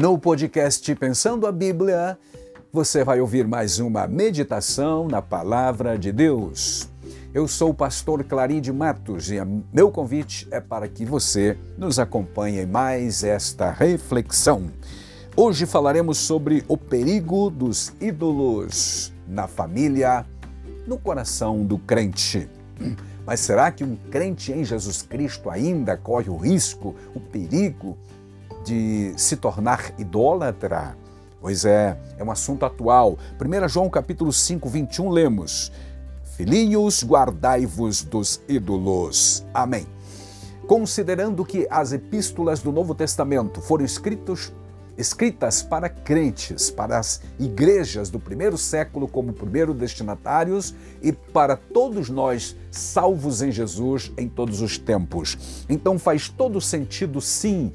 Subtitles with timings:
[0.00, 2.16] No podcast Pensando a Bíblia,
[2.72, 6.88] você vai ouvir mais uma meditação na Palavra de Deus.
[7.34, 9.38] Eu sou o pastor Claride Matos e
[9.72, 14.70] meu convite é para que você nos acompanhe mais esta reflexão.
[15.34, 20.24] Hoje falaremos sobre o perigo dos ídolos na família,
[20.86, 22.48] no coração do crente.
[23.26, 27.98] Mas será que um crente em Jesus Cristo ainda corre o risco, o perigo
[28.64, 30.96] de se tornar idólatra?
[31.40, 33.16] Pois é, é um assunto atual.
[33.40, 35.72] 1 João capítulo 5, 21, lemos:
[36.36, 39.46] Filhinhos, guardai-vos dos ídolos.
[39.54, 39.86] Amém.
[40.66, 44.52] Considerando que as epístolas do Novo Testamento foram escritos
[44.98, 52.10] escritas para crentes, para as igrejas do primeiro século como primeiro destinatários e para todos
[52.10, 55.64] nós salvos em Jesus em todos os tempos.
[55.68, 57.72] Então faz todo sentido, sim,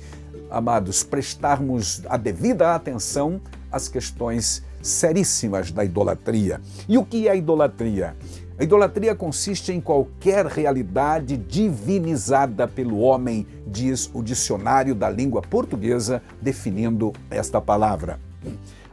[0.53, 6.62] amados, prestarmos a devida atenção às questões seríssimas da idolatria.
[6.87, 8.15] E o que é idolatria?
[8.57, 16.21] A idolatria consiste em qualquer realidade divinizada pelo homem, diz o dicionário da língua portuguesa,
[16.40, 18.20] definindo esta palavra.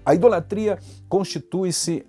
[0.05, 2.07] A idolatria constitui-se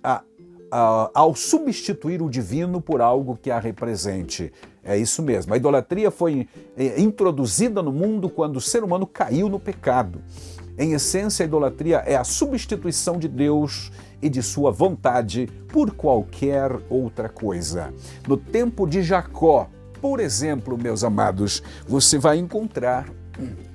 [1.12, 4.50] ao substituir o divino por algo que a represente.
[4.84, 5.54] É isso mesmo.
[5.54, 10.20] A idolatria foi é, introduzida no mundo quando o ser humano caiu no pecado.
[10.76, 16.72] Em essência, a idolatria é a substituição de Deus e de sua vontade por qualquer
[16.88, 17.92] outra coisa.
[18.26, 19.68] No tempo de Jacó,
[20.00, 23.06] por exemplo, meus amados, você vai encontrar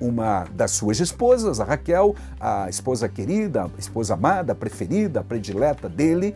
[0.00, 6.34] uma das suas esposas, a Raquel, a esposa querida, a esposa amada, preferida, predileta dele,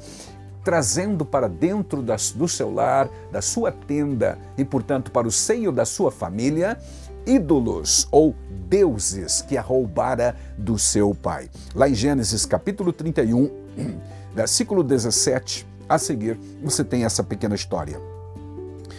[0.64, 5.72] trazendo para dentro das, do seu lar, da sua tenda e, portanto, para o seio
[5.72, 6.78] da sua família,
[7.26, 8.34] ídolos ou
[8.68, 11.50] deuses que a roubara do seu pai.
[11.74, 13.50] Lá em Gênesis capítulo 31,
[14.34, 18.00] versículo 17, a seguir, você tem essa pequena história.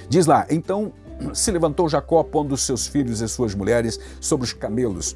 [0.08, 0.94] Diz lá: Então
[1.34, 5.16] se levantou Jacó, pondo seus filhos e suas mulheres sobre os camelos,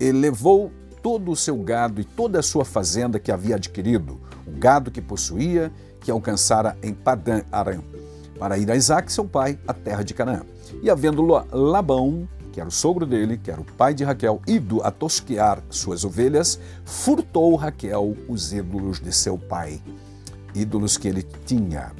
[0.00, 0.72] e levou
[1.02, 4.20] todo o seu gado e toda a sua fazenda que havia adquirido,
[4.58, 7.82] gado que possuía, que alcançara em Padã Aram,
[8.38, 10.42] para ir a Isaac, seu pai, à terra de Canaã.
[10.82, 11.22] E havendo
[11.52, 15.62] Labão, que era o sogro dele, que era o pai de Raquel, ido a tosquear
[15.68, 19.82] suas ovelhas, furtou Raquel os ídolos de seu pai,
[20.54, 21.92] ídolos que ele tinha.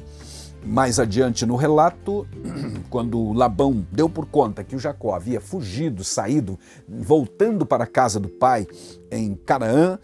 [0.63, 2.25] Mais adiante no relato,
[2.89, 6.57] quando Labão deu por conta que o Jacó havia fugido, saído,
[6.87, 8.65] voltando para a casa do pai
[9.11, 9.99] em Canaã,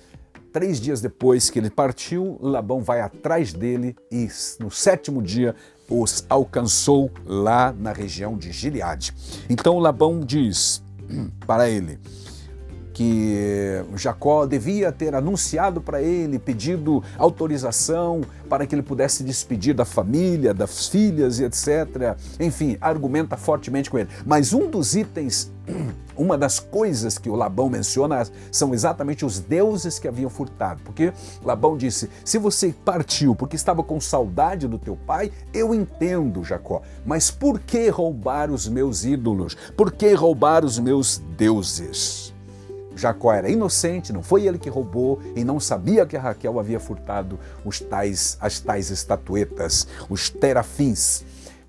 [0.52, 4.28] três dias depois que ele partiu, Labão vai atrás dele e
[4.60, 5.56] no sétimo dia
[5.90, 9.14] os alcançou lá na região de Gileade.
[9.50, 10.82] Então Labão diz
[11.46, 12.00] para ele
[12.94, 19.86] que Jacó devia ter anunciado para ele, pedido autorização para que ele pudesse despedir da
[19.86, 22.18] família, das filhas e etc.
[22.40, 24.10] Enfim, argumenta fortemente com ele.
[24.26, 25.50] Mas um dos itens,
[26.18, 30.82] uma das coisas que o Labão menciona são exatamente os deuses que haviam furtado.
[30.84, 31.14] Porque
[31.44, 36.82] Labão disse: se você partiu porque estava com saudade do teu pai, eu entendo, Jacó.
[37.06, 39.56] Mas por que roubar os meus ídolos?
[39.78, 42.31] Por que roubar os meus deuses?
[43.02, 47.40] Jacó era inocente, não foi ele que roubou e não sabia que Raquel havia furtado
[47.66, 51.24] os tais, as tais estatuetas, os terafins.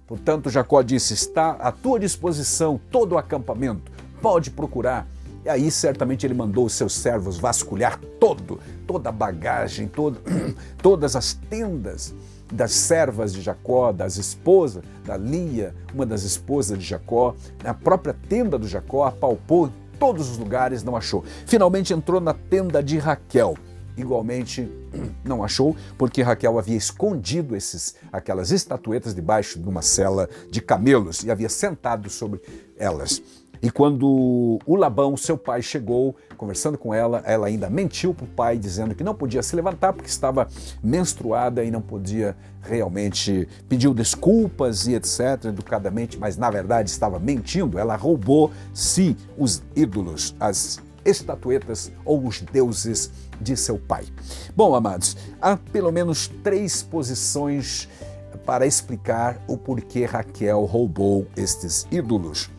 [0.06, 3.90] Portanto, Jacó disse: Está à tua disposição todo o acampamento,
[4.20, 5.08] pode procurar.
[5.44, 10.20] E aí, certamente, ele mandou os seus servos vasculhar todo, toda a bagagem, todo,
[10.80, 12.14] todas as tendas
[12.52, 17.34] das servas de Jacó, das esposas, da Lia, uma das esposas de Jacó,
[17.64, 19.70] a própria tenda do Jacó, apalpou
[20.02, 21.22] todos os lugares, não achou.
[21.46, 23.56] Finalmente entrou na tenda de Raquel.
[23.96, 24.68] Igualmente
[25.24, 31.22] não achou, porque Raquel havia escondido esses, aquelas estatuetas debaixo de uma cela de camelos
[31.22, 32.40] e havia sentado sobre
[32.76, 33.22] elas.
[33.62, 38.28] E quando o Labão, seu pai, chegou, conversando com ela, ela ainda mentiu para o
[38.28, 40.48] pai, dizendo que não podia se levantar porque estava
[40.82, 43.48] menstruada e não podia realmente.
[43.68, 47.78] pediu desculpas e etc., educadamente, mas na verdade estava mentindo.
[47.78, 54.04] Ela roubou, sim, os ídolos, as estatuetas ou os deuses de seu pai.
[54.56, 57.88] Bom, amados, há pelo menos três posições
[58.44, 62.50] para explicar o porquê Raquel roubou estes ídolos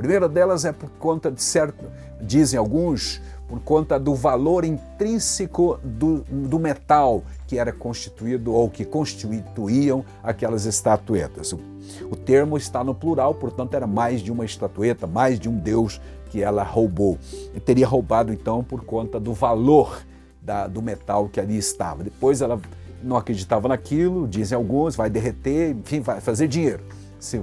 [0.00, 1.84] primeira delas é por conta de certo,
[2.22, 8.82] dizem alguns, por conta do valor intrínseco do, do metal que era constituído ou que
[8.86, 11.52] constituíam aquelas estatuetas.
[11.52, 16.00] O, termo está no plural, portanto, era mais de uma estatueta, mais de um deus
[16.30, 17.18] que ela roubou.
[17.54, 20.00] E teria roubado então por conta do valor
[20.40, 22.02] da, do metal que ali estava.
[22.02, 22.58] Depois ela
[23.02, 26.82] não acreditava naquilo, dizem alguns, vai derreter, enfim, vai fazer dinheiro.
[27.20, 27.40] Se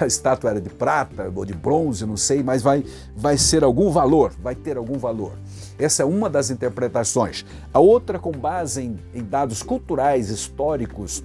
[0.00, 2.84] a estátua era de prata ou de bronze, não sei, mas vai,
[3.14, 5.32] vai ser algum valor, vai ter algum valor.
[5.78, 7.44] Essa é uma das interpretações.
[7.72, 11.22] A outra, com base em, em dados culturais, históricos,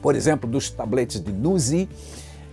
[0.00, 1.88] por exemplo, dos tabletes de Nuzi,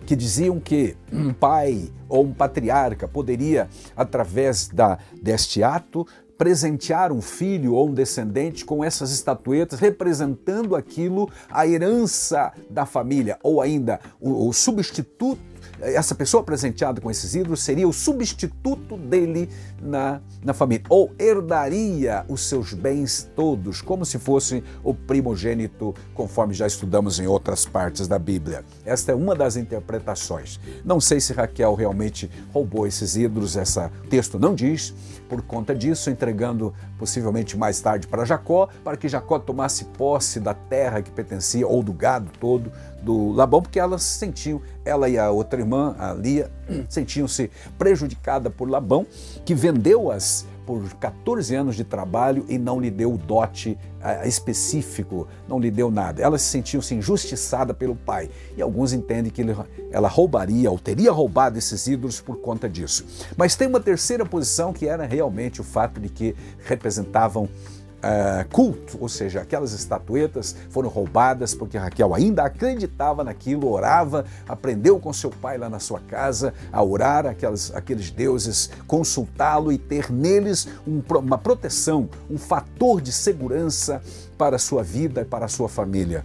[0.05, 6.07] que diziam que um pai ou um patriarca poderia, através da, deste ato,
[6.37, 13.37] presentear um filho ou um descendente com essas estatuetas, representando aquilo, a herança da família,
[13.41, 19.49] ou ainda o, o substituto essa pessoa presenteada com esses ídolos seria o substituto dele
[19.81, 26.53] na, na família, ou herdaria os seus bens todos, como se fosse o primogênito, conforme
[26.53, 28.65] já estudamos em outras partes da Bíblia.
[28.85, 30.59] Esta é uma das interpretações.
[30.83, 34.93] Não sei se Raquel realmente roubou esses ídolos, esse texto não diz,
[35.29, 40.53] por conta disso, entregando possivelmente mais tarde para Jacó, para que Jacó tomasse posse da
[40.53, 42.71] terra que pertencia, ou do gado todo,
[43.01, 46.49] do Labão, porque elas se sentiam, ela e a outra irmã, a Lia,
[46.89, 49.05] sentiam-se prejudicadas por Labão,
[49.45, 55.59] que vendeu-as por 14 anos de trabalho e não lhe deu dote uh, específico, não
[55.59, 56.21] lhe deu nada.
[56.21, 59.41] Elas se sentiam-se injustiçadas pelo pai e alguns entendem que
[59.89, 63.05] ela roubaria ou teria roubado esses ídolos por conta disso.
[63.37, 66.35] Mas tem uma terceira posição que era realmente o fato de que
[66.65, 67.47] representavam
[67.97, 74.99] uh, culto, ou seja, aquelas estatuetas foram roubadas porque Raquel ainda acreditava naquilo, orava, aprendeu
[74.99, 80.11] com seu pai lá na sua casa a orar aquelas, aqueles deuses, consultá-lo e ter
[80.11, 84.01] neles um, uma proteção, um fator de segurança
[84.37, 86.23] para a sua vida e para a sua família.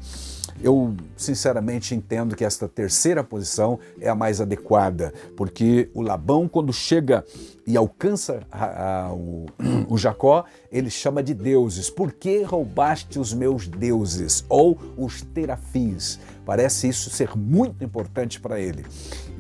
[0.63, 6.73] Eu sinceramente entendo que esta terceira posição é a mais adequada, porque o Labão, quando
[6.73, 7.25] chega
[7.67, 9.47] e alcança a, a, o,
[9.89, 11.91] o Jacó, ele chama de deuses.
[11.91, 14.45] Por que roubaste os meus deuses?
[14.49, 16.19] Ou os terafins.
[16.45, 18.85] Parece isso ser muito importante para ele.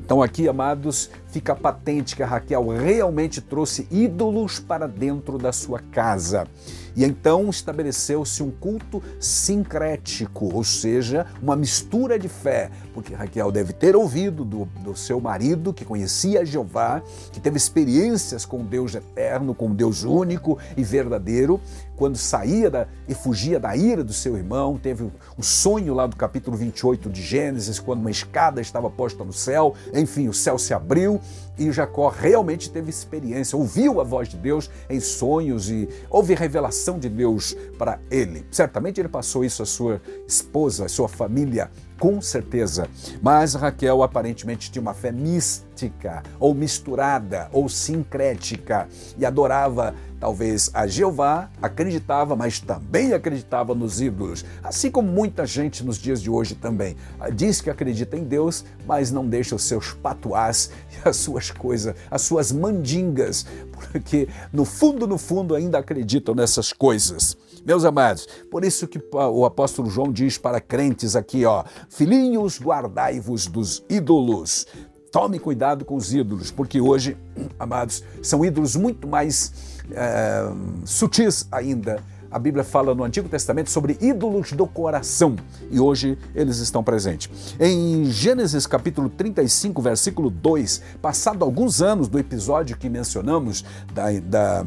[0.05, 5.79] Então, aqui, amados, fica patente que a Raquel realmente trouxe ídolos para dentro da sua
[5.79, 6.47] casa.
[6.95, 13.73] E então estabeleceu-se um culto sincrético, ou seja, uma mistura de fé, porque Raquel deve
[13.73, 17.03] ter ouvido do, do seu marido, que conhecia Jeová,
[17.33, 21.59] que teve experiências com Deus eterno, com Deus único e verdadeiro,
[21.97, 25.05] quando saía da, e fugia da ira do seu irmão, teve
[25.39, 29.75] um sonho lá do capítulo 28 de Gênesis, quando uma escada estava posta no céu,
[29.93, 31.21] enfim, o céu se abriu
[31.59, 36.99] e Jacó realmente teve experiência, ouviu a voz de Deus em sonhos e houve revelação
[36.99, 38.47] de Deus para ele.
[38.50, 41.71] Certamente ele passou isso à sua esposa, à sua família,
[42.03, 42.89] com certeza.
[43.23, 50.85] Mas Raquel aparentemente tinha uma fé mística, ou misturada, ou sincrética, e adorava talvez a
[50.85, 56.57] Jeová, acreditava, mas também acreditava nos ídolos, assim como muita gente nos dias de hoje
[56.57, 56.97] também.
[57.37, 61.95] Diz que acredita em Deus, mas não deixa os seus patuás e as suas coisas,
[62.11, 67.37] as suas mandingas, porque no fundo, no fundo ainda acreditam nessas coisas.
[67.64, 73.47] Meus amados, por isso que o apóstolo João diz para crentes aqui, ó, filhinhos, guardai-vos
[73.47, 74.67] dos ídolos.
[75.12, 77.17] Tome cuidado com os ídolos, porque hoje,
[77.59, 79.53] amados, são ídolos muito mais
[79.93, 80.43] é,
[80.84, 82.03] sutis ainda.
[82.31, 85.37] A Bíblia fala no Antigo Testamento sobre ídolos do coração
[85.70, 87.55] e hoje eles estão presentes.
[87.60, 94.67] Em Gênesis capítulo 35, versículo 2, passado alguns anos do episódio que mencionamos da, da,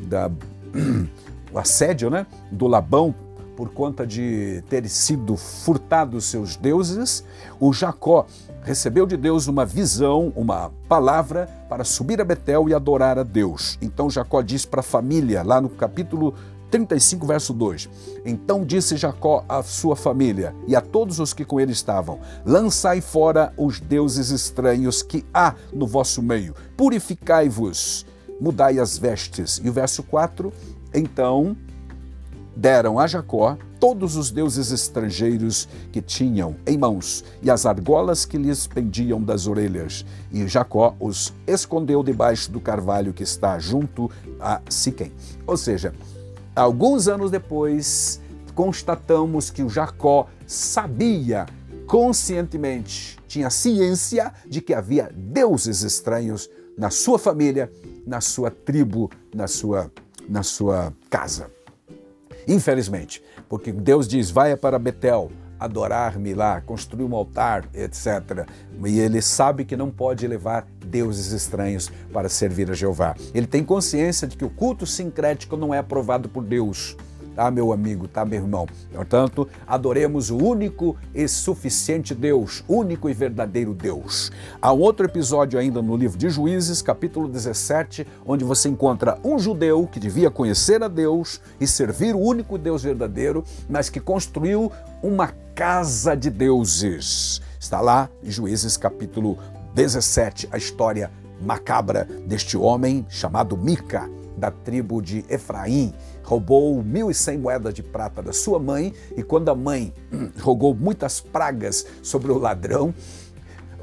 [0.00, 0.30] da
[1.58, 3.14] assédio né, do Labão
[3.56, 7.24] por conta de ter sido furtado seus deuses,
[7.60, 8.26] o Jacó
[8.62, 13.78] recebeu de Deus uma visão, uma palavra para subir a Betel e adorar a Deus.
[13.80, 16.34] Então Jacó diz para a família, lá no capítulo
[16.70, 17.88] 35, verso 2:
[18.24, 23.00] Então disse Jacó à sua família e a todos os que com ele estavam: Lançai
[23.00, 28.04] fora os deuses estranhos que há no vosso meio, purificai-vos,
[28.40, 29.60] mudai as vestes.
[29.62, 30.52] E o verso 4:
[30.94, 31.56] Então
[32.56, 38.38] deram a Jacó todos os deuses estrangeiros que tinham em mãos e as argolas que
[38.38, 40.06] lhes pendiam das orelhas.
[40.32, 44.10] E Jacó os escondeu debaixo do carvalho que está junto
[44.40, 45.12] a Siquém.
[45.46, 45.92] Ou seja,
[46.54, 48.20] alguns anos depois,
[48.54, 51.44] constatamos que o Jacó sabia
[51.86, 56.48] conscientemente, tinha ciência de que havia deuses estranhos
[56.78, 57.70] na sua família,
[58.06, 59.90] na sua tribo, na sua
[60.28, 61.50] na sua casa.
[62.46, 68.46] Infelizmente, porque Deus diz: vai para Betel, adorar-me lá, construir um altar, etc.
[68.84, 73.14] E ele sabe que não pode levar deuses estranhos para servir a Jeová.
[73.34, 76.96] Ele tem consciência de que o culto sincrético não é aprovado por Deus
[77.34, 78.66] tá, meu amigo, tá, meu irmão?
[78.92, 84.30] Portanto, adoremos o único e suficiente Deus, único e verdadeiro Deus.
[84.60, 89.86] Há outro episódio ainda no livro de Juízes, capítulo 17, onde você encontra um judeu
[89.86, 94.70] que devia conhecer a Deus e servir o único Deus verdadeiro, mas que construiu
[95.02, 97.40] uma casa de deuses.
[97.58, 99.38] Está lá em Juízes, capítulo
[99.74, 101.10] 17, a história
[101.40, 108.32] macabra deste homem chamado Mica, da tribo de Efraim roubou 1.100 moedas de prata da
[108.32, 109.92] sua mãe e quando a mãe
[110.40, 112.94] rogou muitas pragas sobre o ladrão,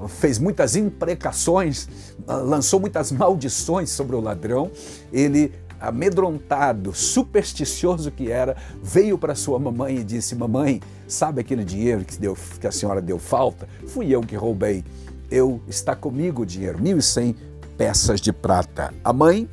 [0.08, 1.88] fez muitas imprecações,
[2.28, 4.72] lançou muitas maldições sobre o ladrão,
[5.12, 12.06] ele amedrontado, supersticioso que era, veio para sua mamãe e disse: Mamãe, sabe aquele dinheiro
[12.06, 13.68] que, deu, que a senhora deu falta?
[13.88, 14.84] Fui eu que roubei.
[15.30, 17.36] Eu está comigo o dinheiro, 1.100
[17.82, 18.94] peças de prata.
[19.04, 19.50] A mãe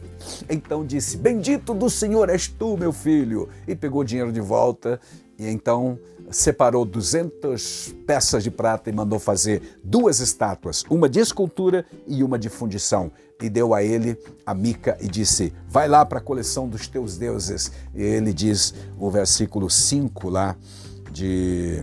[0.51, 3.49] então disse: Bendito do Senhor és tu, meu filho.
[3.67, 5.01] E pegou o dinheiro de volta
[5.39, 5.99] e então
[6.31, 12.39] separou 200 peças de prata e mandou fazer duas estátuas, uma de escultura e uma
[12.39, 13.11] de fundição.
[13.41, 17.17] E deu a ele a mica e disse: Vai lá para a coleção dos teus
[17.17, 17.73] deuses.
[17.95, 20.55] E ele diz o versículo 5 lá
[21.11, 21.83] de,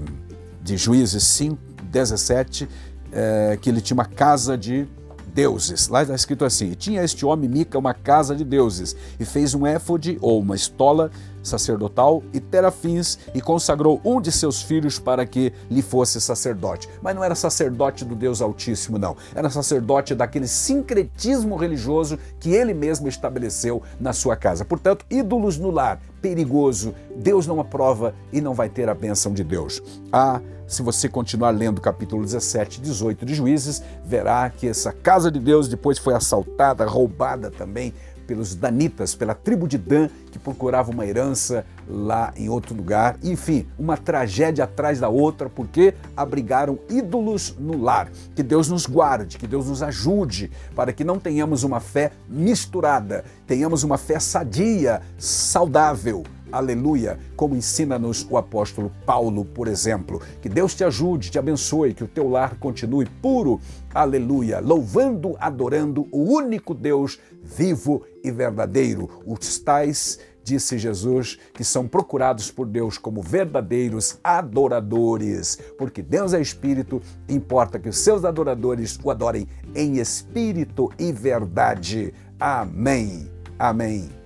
[0.61, 2.69] de Juízes 5, 17,
[3.11, 4.87] é, que ele tinha uma casa de
[5.35, 5.89] deuses.
[5.89, 9.67] Lá está escrito assim: tinha este homem Mica uma casa de deuses, e fez um
[9.67, 11.11] éfode ou uma estola
[11.45, 16.89] sacerdotal e terafins, e consagrou um de seus filhos para que lhe fosse sacerdote.
[17.01, 19.15] Mas não era sacerdote do Deus Altíssimo, não.
[19.33, 24.65] Era sacerdote daquele sincretismo religioso que ele mesmo estabeleceu na sua casa.
[24.65, 29.43] Portanto, ídolos no lar, perigoso, Deus não aprova e não vai ter a bênção de
[29.43, 29.81] Deus.
[30.11, 34.91] Ah, se você continuar lendo o capítulo 17 e 18 de Juízes, verá que essa
[34.91, 37.93] casa de Deus depois foi assaltada, roubada também
[38.25, 43.17] pelos danitas, pela tribo de Dan, que procurava uma herança lá em outro lugar.
[43.24, 48.10] Enfim, uma tragédia atrás da outra, porque abrigaram ídolos no lar.
[48.36, 53.24] Que Deus nos guarde, que Deus nos ajude, para que não tenhamos uma fé misturada,
[53.48, 56.24] tenhamos uma fé sadia, saudável,
[56.57, 60.21] aleluia, como ensina-nos o apóstolo Paulo, por exemplo.
[60.41, 63.59] Que Deus te ajude, te abençoe, que o teu lar continue puro,
[63.93, 69.09] aleluia, louvando, adorando o único Deus vivo e verdadeiro.
[69.25, 76.39] Os tais disse Jesus, que são procurados por Deus como verdadeiros adoradores, porque Deus é
[76.39, 82.13] espírito, importa que os seus adoradores o adorem em espírito e verdade.
[82.39, 83.27] Amém.
[83.57, 84.25] Amém.